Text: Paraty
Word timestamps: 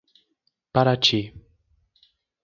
Paraty 0.73 1.21